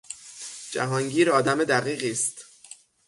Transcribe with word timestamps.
جهانگیر 0.71 1.29
آدم 1.31 1.63
دقیقی 1.63 2.11
است. 2.11 2.45